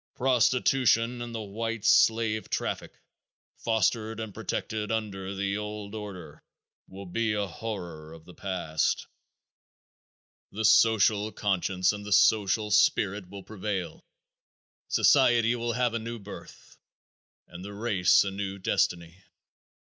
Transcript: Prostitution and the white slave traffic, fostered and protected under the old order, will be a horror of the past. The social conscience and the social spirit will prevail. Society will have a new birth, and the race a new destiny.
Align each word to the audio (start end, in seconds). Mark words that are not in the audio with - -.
Prostitution 0.15 1.21
and 1.21 1.35
the 1.35 1.41
white 1.43 1.85
slave 1.85 2.49
traffic, 2.49 2.99
fostered 3.59 4.19
and 4.19 4.33
protected 4.33 4.91
under 4.91 5.35
the 5.35 5.57
old 5.59 5.93
order, 5.93 6.43
will 6.87 7.05
be 7.05 7.33
a 7.33 7.45
horror 7.45 8.11
of 8.11 8.25
the 8.25 8.33
past. 8.33 9.05
The 10.51 10.65
social 10.65 11.31
conscience 11.31 11.93
and 11.93 12.03
the 12.03 12.13
social 12.13 12.71
spirit 12.71 13.29
will 13.29 13.43
prevail. 13.43 14.03
Society 14.87 15.55
will 15.55 15.73
have 15.73 15.93
a 15.93 15.99
new 15.99 16.17
birth, 16.17 16.79
and 17.47 17.63
the 17.63 17.75
race 17.75 18.23
a 18.23 18.31
new 18.31 18.57
destiny. 18.57 19.23